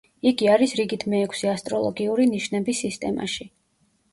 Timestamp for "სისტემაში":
2.87-3.49